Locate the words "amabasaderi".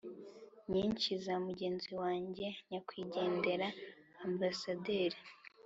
4.23-5.19